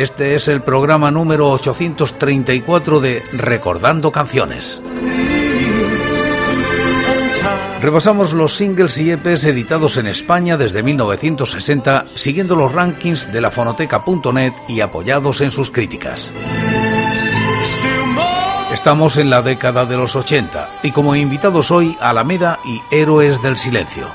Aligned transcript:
Este 0.00 0.34
es 0.34 0.48
el 0.48 0.62
programa 0.62 1.10
número 1.10 1.50
834 1.50 3.00
de 3.00 3.22
Recordando 3.34 4.10
Canciones. 4.10 4.80
Repasamos 7.82 8.32
los 8.32 8.56
singles 8.56 8.96
y 8.96 9.10
EPs 9.10 9.44
editados 9.44 9.98
en 9.98 10.06
España 10.06 10.56
desde 10.56 10.82
1960, 10.82 12.06
siguiendo 12.14 12.56
los 12.56 12.72
rankings 12.72 13.30
de 13.30 13.42
la 13.42 13.50
fonoteca.net 13.50 14.54
y 14.68 14.80
apoyados 14.80 15.42
en 15.42 15.50
sus 15.50 15.70
críticas. 15.70 16.32
Estamos 18.72 19.18
en 19.18 19.28
la 19.28 19.42
década 19.42 19.84
de 19.84 19.98
los 19.98 20.16
80 20.16 20.78
y 20.82 20.92
como 20.92 21.14
invitados 21.14 21.70
hoy 21.70 21.94
Alameda 22.00 22.58
y 22.64 22.80
Héroes 22.90 23.42
del 23.42 23.58
Silencio. 23.58 24.06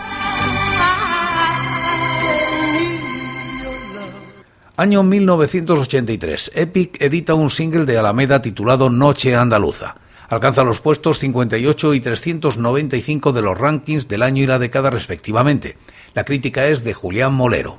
Año 4.77 5.03
1983. 5.03 6.51
Epic 6.53 7.01
edita 7.01 7.33
un 7.33 7.49
single 7.49 7.85
de 7.85 7.97
Alameda 7.97 8.41
titulado 8.41 8.89
Noche 8.89 9.33
Andaluza. 9.33 9.95
Alcanza 10.27 10.65
los 10.65 10.81
puestos 10.81 11.19
58 11.19 11.93
y 11.93 12.01
395 12.01 13.31
de 13.31 13.41
los 13.41 13.57
rankings 13.57 14.09
del 14.09 14.21
año 14.21 14.43
y 14.43 14.47
la 14.47 14.59
década 14.59 14.89
respectivamente. 14.89 15.77
La 16.13 16.25
crítica 16.25 16.67
es 16.67 16.83
de 16.83 16.93
Julián 16.93 17.33
Molero. 17.33 17.77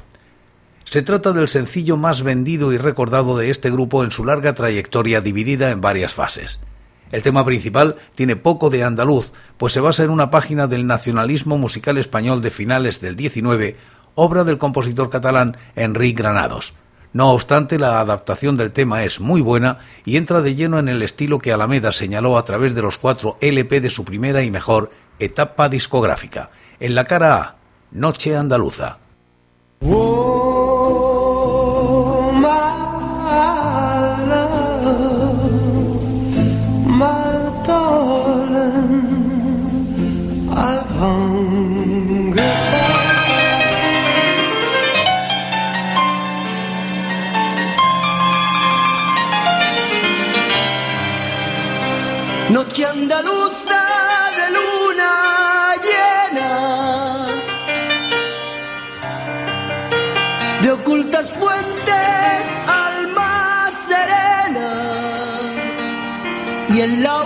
Se 0.85 1.03
trata 1.03 1.35
del 1.35 1.49
sencillo 1.49 1.99
más 1.99 2.23
vendido 2.23 2.73
y 2.73 2.79
recordado 2.79 3.37
de 3.37 3.51
este 3.51 3.71
grupo 3.71 4.03
en 4.03 4.11
su 4.11 4.25
larga 4.25 4.55
trayectoria 4.55 5.21
dividida 5.21 5.73
en 5.73 5.83
varias 5.83 6.15
fases. 6.15 6.61
El 7.13 7.23
tema 7.23 7.45
principal 7.45 7.97
tiene 8.15 8.37
poco 8.37 8.71
de 8.71 8.85
andaluz, 8.85 9.33
pues 9.59 9.75
se 9.75 9.81
basa 9.81 10.03
en 10.03 10.09
una 10.09 10.31
página 10.31 10.67
del 10.67 10.87
nacionalismo 10.87 11.59
musical 11.59 11.99
español 11.99 12.41
de 12.41 12.51
finales 12.51 13.03
del 13.03 13.19
XIX, 13.19 13.77
obra 14.15 14.45
del 14.45 14.57
compositor 14.57 15.11
catalán 15.11 15.59
Enric 15.75 16.17
Granados. 16.17 16.73
No 17.13 17.31
obstante, 17.31 17.79
la 17.79 18.01
adaptación 18.01 18.57
del 18.57 18.73
tema 18.73 19.05
es 19.05 19.21
muy 19.21 19.41
buena 19.41 19.79
y 20.05 20.17
entra 20.17 20.43
de 20.43 20.55
lleno 20.55 20.79
en 20.79 20.89
el 20.89 21.03
estilo 21.03 21.39
que 21.39 21.53
Alameda 21.53 21.93
señaló 21.93 22.37
a 22.37 22.45
través 22.45 22.75
de 22.75 22.83
los 22.83 22.99
cuatro 22.99 23.39
LP 23.41 23.81
de 23.81 23.91
su 23.91 24.05
primera 24.05 24.43
y 24.43 24.51
mejor 24.51 24.91
etapa 25.19 25.69
discográfica. 25.69 26.51
En 26.79 26.95
la 26.95 27.05
cara 27.05 27.37
A, 27.37 27.57
Noche 27.91 28.37
Andaluza. 28.37 28.99
Andaluza 52.85 53.83
de 54.37 54.51
luna 54.51 55.75
llena, 55.87 56.51
de 60.61 60.73
ocultas 60.73 61.33
fuentes, 61.33 62.59
alma 62.67 63.71
serena, 63.73 64.71
y 66.69 66.81
el 66.81 67.03
laúd 67.03 67.26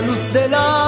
la 0.00 0.06
luz 0.06 0.32
del 0.32 0.54
amanecer. 0.54 0.87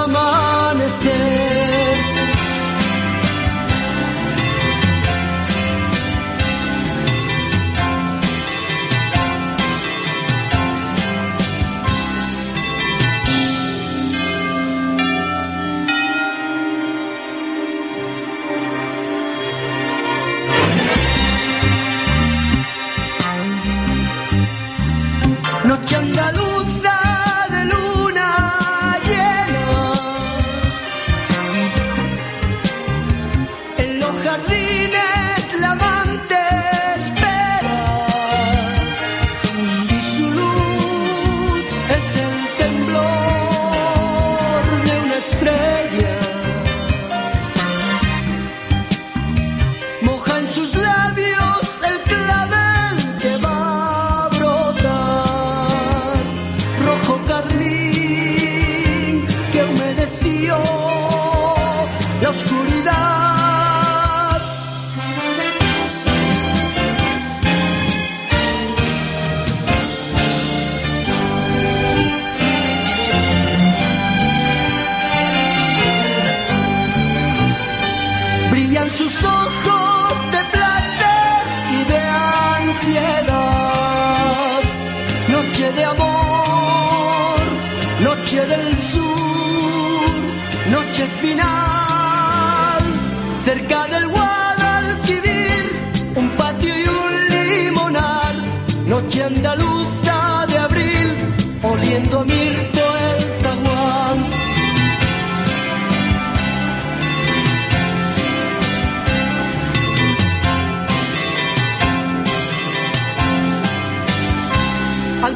La 62.30 62.59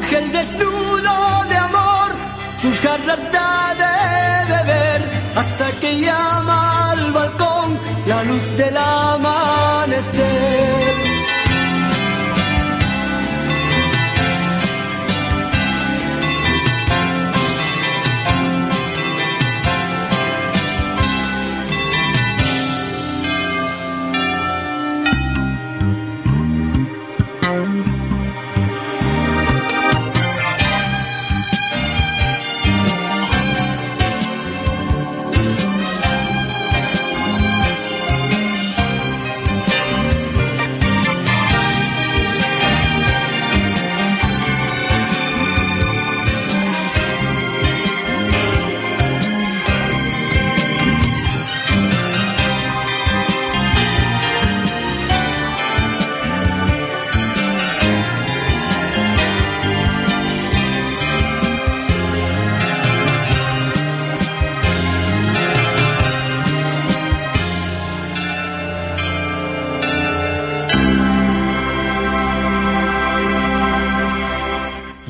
Ángel 0.05 0.31
desnudo 0.31 1.45
de 1.49 1.57
amor, 1.57 2.11
sus 2.61 2.79
garras 2.79 3.23
da 3.31 3.73
de 3.73 4.53
beber 4.53 5.01
hasta 5.35 5.71
que 5.79 5.99
llama 5.99 6.91
al 6.91 7.11
balcón 7.11 7.79
la 8.05 8.23
luz 8.23 8.55
del 8.55 8.77
amanecer. 8.77 9.44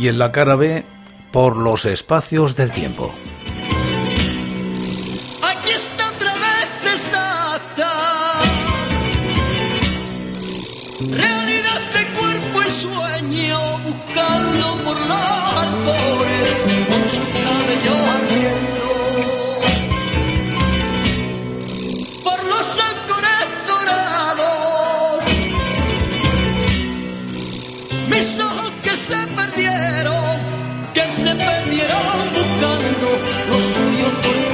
Y 0.05 0.07
en 0.07 0.19
la 0.19 0.31
cara 0.31 0.55
B 0.55 0.85
por 1.31 1.57
los 1.57 1.87
espacios 1.87 2.55
del 2.55 2.71
tiempo. 2.71 3.11
Suyo 33.65 34.07
por 34.21 34.44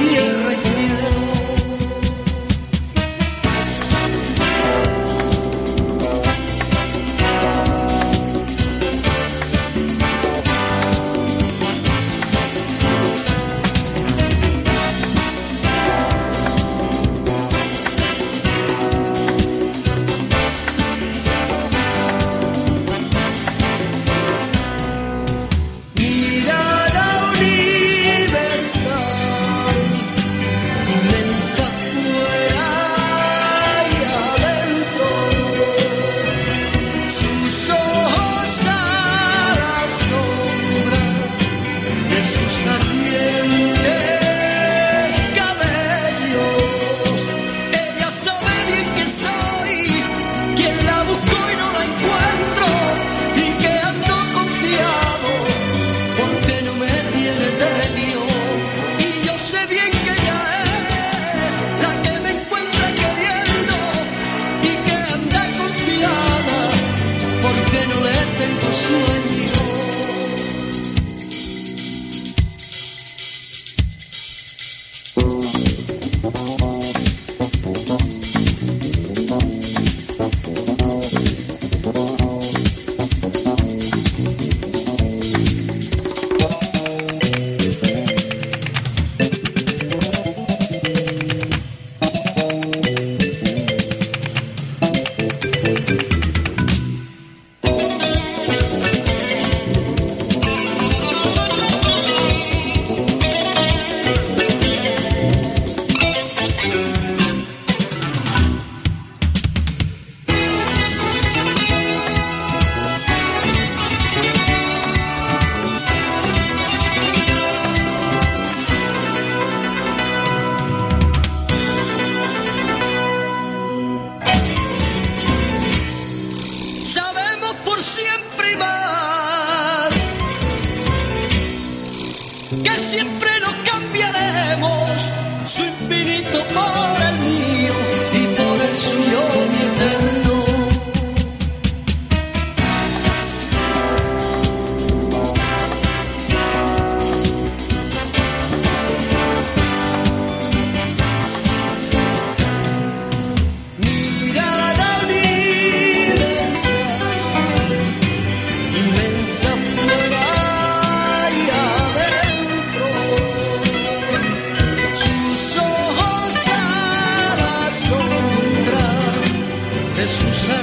de 170.02 170.61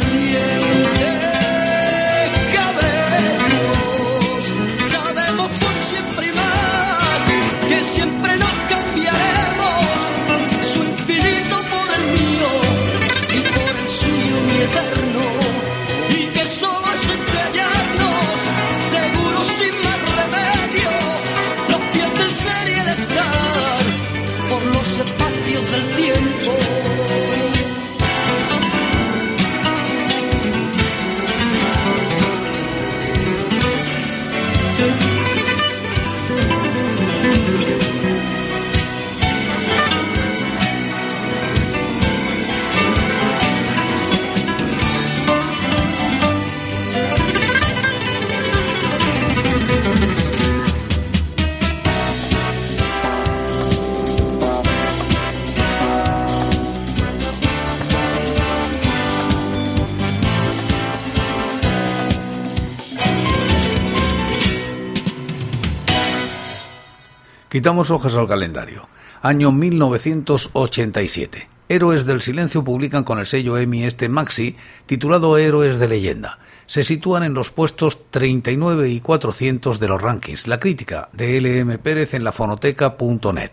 Quitamos 67.60 67.92
hojas 67.92 68.16
al 68.16 68.30
calendario. 68.30 68.88
Año 69.22 69.52
1987. 69.52 71.50
Héroes 71.68 72.06
del 72.06 72.22
Silencio 72.22 72.64
publican 72.64 73.04
con 73.04 73.20
el 73.20 73.28
sello 73.28 73.58
EMI 73.58 73.84
este 73.84 74.08
maxi 74.08 74.56
titulado 74.86 75.38
Héroes 75.38 75.78
de 75.78 75.90
Leyenda. 75.90 76.40
Se 76.68 76.86
sitúan 76.86 77.24
en 77.24 77.34
los 77.34 77.52
puestos 77.52 78.10
39 78.12 78.88
y 78.88 79.02
400 79.02 79.78
de 79.78 79.88
los 79.90 80.02
rankings. 80.02 80.48
La 80.48 80.62
crítica 80.62 81.10
de 81.12 81.42
LM 81.42 81.80
Pérez 81.80 82.14
en 82.14 82.24
la 82.24 82.32
fonoteca.net. 82.32 83.52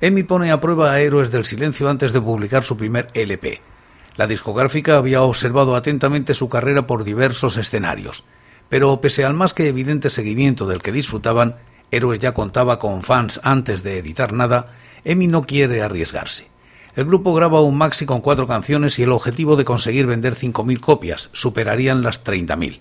EMI 0.00 0.22
pone 0.22 0.50
a 0.50 0.62
prueba 0.62 0.92
a 0.92 1.00
Héroes 1.00 1.30
del 1.30 1.44
Silencio 1.44 1.90
antes 1.90 2.14
de 2.14 2.22
publicar 2.22 2.64
su 2.64 2.78
primer 2.78 3.08
LP. 3.12 3.60
La 4.16 4.26
discográfica 4.26 4.96
había 4.96 5.20
observado 5.20 5.76
atentamente 5.76 6.32
su 6.32 6.48
carrera 6.48 6.86
por 6.86 7.04
diversos 7.04 7.58
escenarios, 7.58 8.24
pero 8.70 9.02
pese 9.02 9.26
al 9.26 9.34
más 9.34 9.52
que 9.52 9.68
evidente 9.68 10.08
seguimiento 10.08 10.66
del 10.66 10.80
que 10.80 10.92
disfrutaban, 10.92 11.56
Héroes 11.90 12.18
ya 12.18 12.34
contaba 12.34 12.78
con 12.78 13.02
fans 13.02 13.40
antes 13.42 13.82
de 13.82 13.98
editar 13.98 14.32
nada, 14.32 14.72
Emi 15.04 15.26
no 15.26 15.42
quiere 15.42 15.82
arriesgarse. 15.82 16.48
El 16.96 17.04
grupo 17.04 17.32
graba 17.32 17.60
un 17.60 17.78
maxi 17.78 18.06
con 18.06 18.20
cuatro 18.20 18.46
canciones 18.46 18.98
y 18.98 19.04
el 19.04 19.12
objetivo 19.12 19.56
de 19.56 19.64
conseguir 19.64 20.06
vender 20.06 20.34
5.000 20.34 20.80
copias 20.80 21.30
superarían 21.32 22.02
las 22.02 22.24
30.000. 22.24 22.80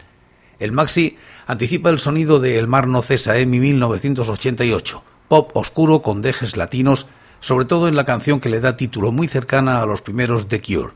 El 0.60 0.72
maxi 0.72 1.18
anticipa 1.46 1.90
el 1.90 2.00
sonido 2.00 2.40
de 2.40 2.58
El 2.58 2.68
mar 2.68 2.88
no 2.88 3.02
cesa 3.02 3.38
Emi 3.38 3.60
1988, 3.60 5.04
pop 5.28 5.52
oscuro 5.56 6.02
con 6.02 6.22
dejes 6.22 6.58
latinos, 6.58 7.06
sobre 7.40 7.66
todo 7.66 7.88
en 7.88 7.96
la 7.96 8.06
canción 8.06 8.40
que 8.40 8.50
le 8.50 8.60
da 8.60 8.76
título 8.76 9.12
muy 9.12 9.28
cercana 9.28 9.82
a 9.82 9.86
los 9.86 10.02
primeros 10.02 10.48
The 10.48 10.62
Cure. 10.62 10.94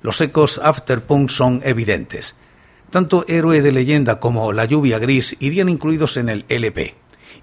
Los 0.00 0.20
ecos 0.20 0.58
afterpunk 0.58 1.28
son 1.28 1.60
evidentes. 1.64 2.36
Tanto 2.90 3.24
Héroe 3.28 3.60
de 3.60 3.72
leyenda 3.72 4.20
como 4.20 4.52
La 4.52 4.64
lluvia 4.64 4.98
gris 4.98 5.36
irían 5.40 5.68
incluidos 5.68 6.16
en 6.16 6.28
el 6.28 6.44
LP. 6.48 6.94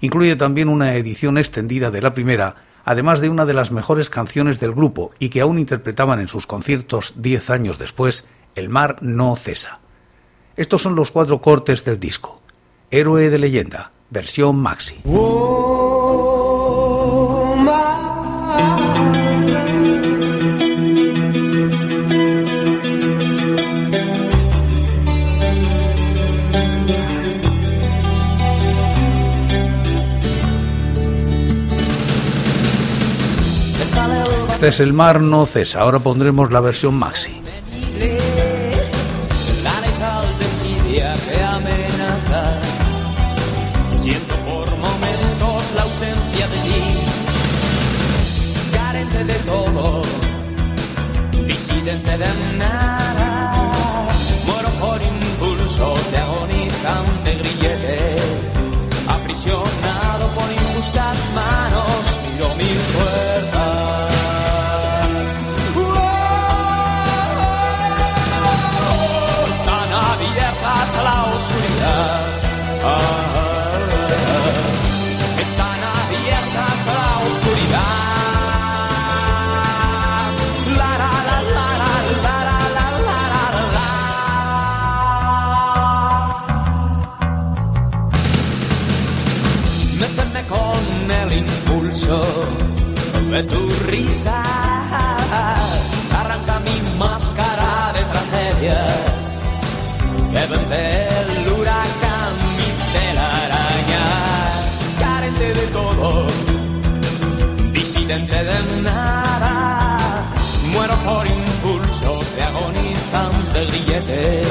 Incluye 0.02 0.34
también 0.34 0.68
una 0.68 0.96
edición 0.96 1.38
extendida 1.38 1.92
de 1.92 2.02
la 2.02 2.12
primera, 2.12 2.56
además 2.84 3.20
de 3.20 3.30
una 3.30 3.46
de 3.46 3.54
las 3.54 3.70
mejores 3.70 4.10
canciones 4.10 4.58
del 4.58 4.72
grupo 4.72 5.12
y 5.20 5.28
que 5.28 5.40
aún 5.40 5.60
interpretaban 5.60 6.20
en 6.20 6.26
sus 6.26 6.46
conciertos 6.46 7.14
diez 7.16 7.48
años 7.50 7.78
después, 7.78 8.26
El 8.56 8.68
mar 8.68 8.96
no 9.00 9.34
cesa. 9.36 9.78
Estos 10.56 10.82
son 10.82 10.96
los 10.96 11.12
cuatro 11.12 11.40
cortes 11.40 11.84
del 11.84 12.00
disco. 12.00 12.42
Héroe 12.90 13.30
de 13.30 13.38
leyenda, 13.38 13.92
versión 14.10 14.56
maxi. 14.56 14.96
El 34.62 34.92
mar 34.92 35.20
no 35.20 35.44
cesa. 35.44 35.80
Ahora 35.80 35.98
pondremos 35.98 36.52
la 36.52 36.60
versión 36.60 36.94
maxi. 36.94 37.32
Siento 43.90 44.36
por 44.46 44.70
momentos 44.76 45.64
la 45.74 45.82
ausencia 45.82 46.46
de 46.46 46.56
ti. 46.62 46.82
Carente 48.72 49.24
de 49.24 49.34
todo. 49.40 50.02
Disidente 51.44 52.18
de 52.18 52.56
nada. 52.56 53.54
Muero 54.46 54.68
por 54.80 55.02
impulsos 55.02 56.12
de 56.12 56.18
agonizante 56.18 57.34
grillete. 57.34 57.98
Aprisionado 59.08 60.28
por 60.36 60.48
injustas 60.52 61.18
manos. 61.34 62.18
Miro 62.32 62.54
mil 62.54 62.78
puertas. 62.94 63.71
Que 100.42 100.48
vende 100.48 101.08
el 101.08 101.52
huracán, 101.52 102.34
mis 102.56 102.78
telarañas. 102.92 104.58
Carente 104.98 105.52
de 105.54 105.66
todo, 105.68 106.26
disidente 107.72 108.42
de 108.42 108.82
nada. 108.82 110.24
Muero 110.72 110.96
por 111.04 111.24
impulsos 111.28 112.34
de 112.34 112.42
agonizante 112.42 113.66
grillete. 113.66 114.42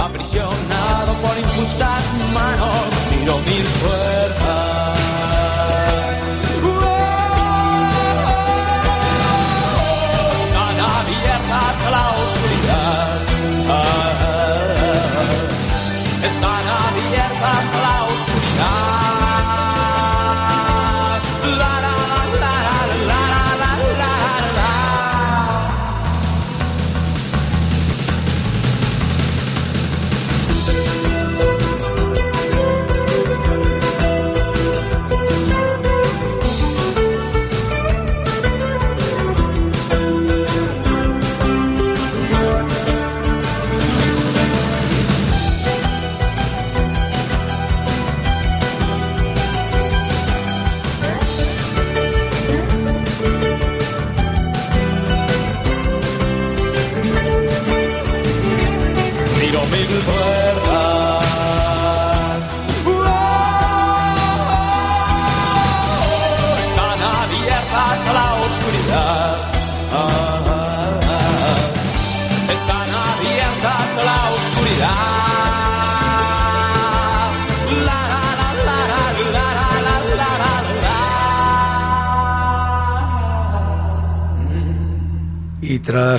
Aprisionado 0.00 1.14
por 1.14 1.36
injustas 1.36 2.04
manos, 2.32 2.86
miro 3.10 3.38
mil 3.38 3.66
puertas. 3.82 4.71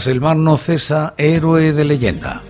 El 0.07 0.21
mar 0.21 0.37
no 0.37 0.57
cesa, 0.57 1.13
héroe 1.17 1.73
de 1.73 1.85
leyenda. 1.85 2.42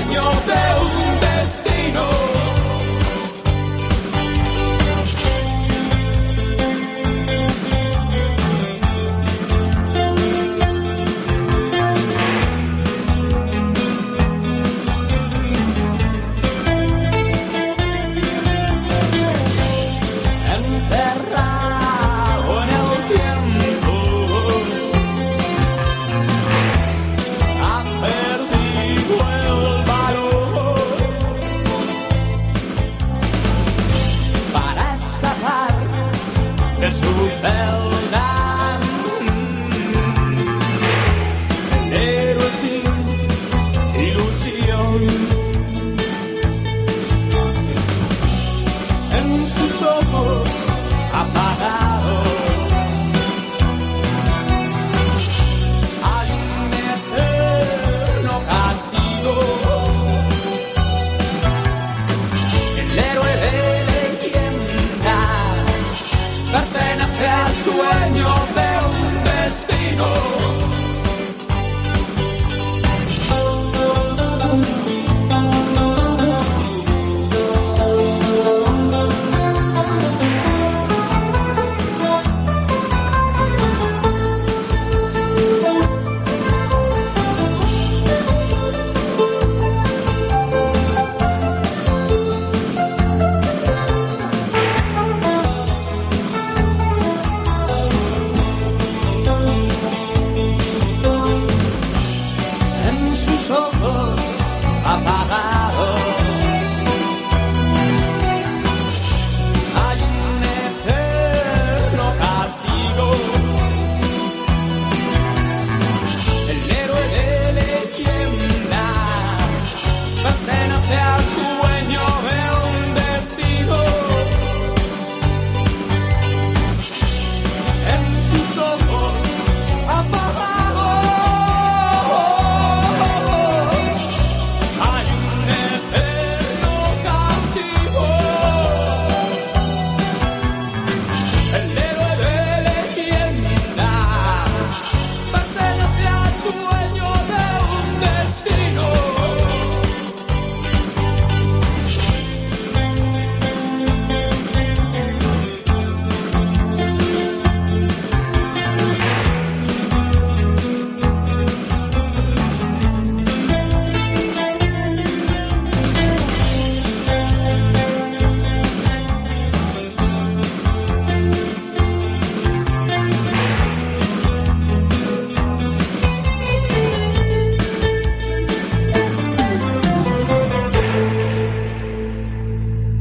Señor 0.00 0.34
de 0.46 0.79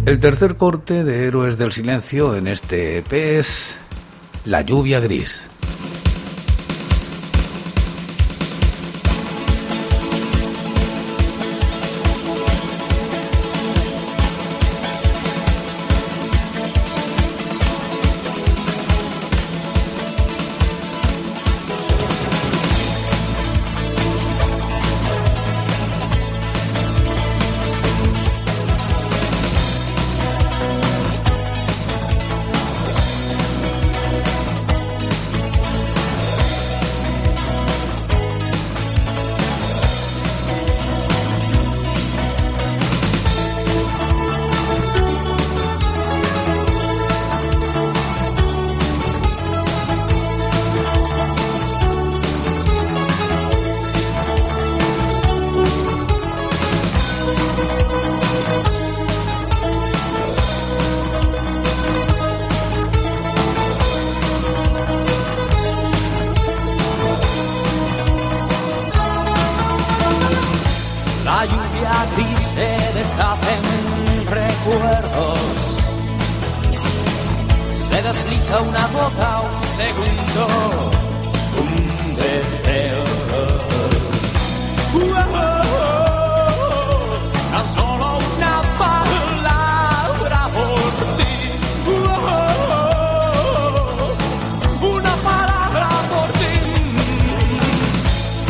El 0.10 0.17
tercer 0.17 0.56
corte 0.56 1.04
de 1.04 1.28
Héroes 1.28 1.60
del 1.60 1.72
Silencio 1.72 2.36
en 2.36 2.48
este 2.48 2.98
EP 2.98 3.13
es 3.13 3.78
La 4.43 4.62
lluvia 4.62 5.00
gris. 5.00 5.43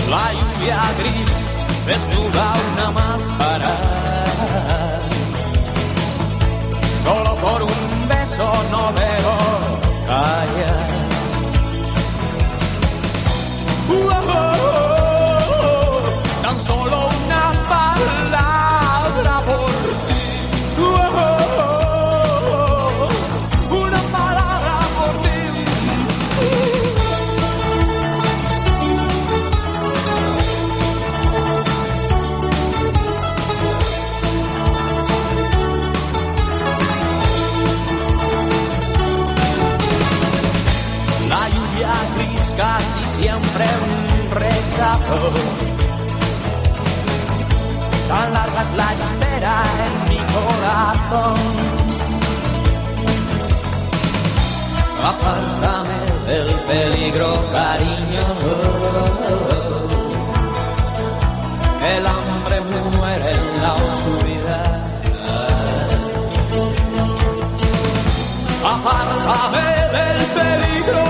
la 0.09 0.33
lluvia 0.33 0.81
gris 0.99 1.39
desnuda 1.85 2.53
una 2.71 2.91
máscara. 2.91 3.75
Solo 7.03 7.35
por 7.35 7.63
un 7.63 8.07
beso 8.07 8.47
no 8.71 8.91
debo 8.91 9.35
callar. 10.07 10.78
Tan 48.07 48.33
larga 48.33 48.63
la 48.77 48.93
espera 48.93 49.55
en 49.85 49.93
mi 50.09 50.19
corazón. 50.35 51.37
Apártame 55.11 55.99
del 56.27 56.49
peligro, 56.69 57.29
cariño. 57.51 58.25
El 61.95 62.07
hambre 62.07 62.61
me 62.61 62.81
muere 62.97 63.31
en 63.31 63.61
la 63.61 63.73
oscuridad. 63.75 64.83
Apártame 68.63 69.65
del 69.97 70.19
peligro. 70.37 71.08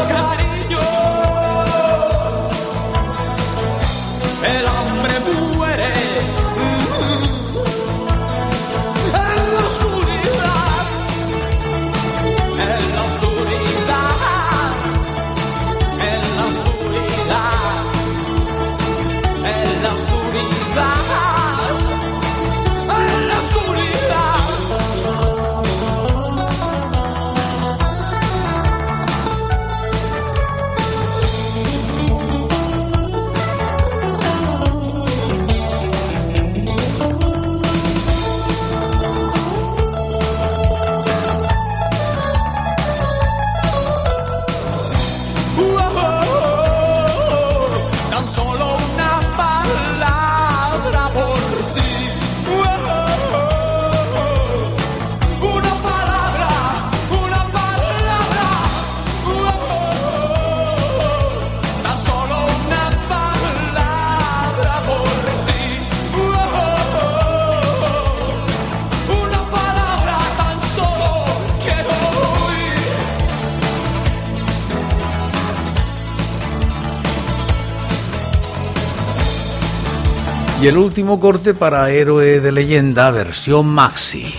El 80.70 80.78
último 80.78 81.20
corte 81.20 81.56
para 81.56 81.90
Héroe 81.90 82.40
de 82.42 82.52
Leyenda, 82.52 83.10
versión 83.10 83.66
maxi. 83.66 84.32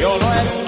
Your 0.00 0.16
last 0.18 0.67